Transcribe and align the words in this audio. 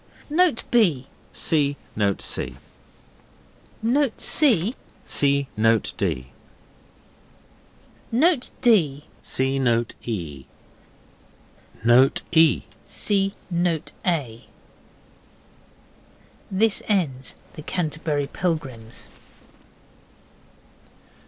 Note 0.31 0.63
B. 0.71 1.05
(See 1.31 1.77
Note 1.95 2.23
C.) 2.23 2.57
Note 3.83 4.19
C. 4.19 4.73
(See 5.05 5.47
Note 5.55 5.93
D.) 5.95 6.31
Note 8.11 8.49
D. 8.61 9.05
(See 9.21 9.59
Note 9.59 9.93
E.) 10.03 10.45
Note 11.85 12.23
E. 12.31 12.63
(See 12.83 13.35
Note 13.51 13.91
A.) 14.03 14.45
This 16.49 16.81
ends 16.89 17.35
the 17.53 17.61
Canterbury 17.61 18.25
Pilgrims. 18.25 19.07